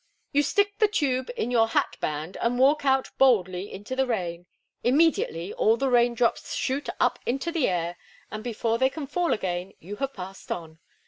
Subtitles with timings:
[0.31, 4.47] You stick the tube in your hat band and walk out boldly into the rain.
[4.83, 7.97] Immediately all the rain drops shoot up into the air,
[8.31, 10.79] and before they can fall again you have passed on!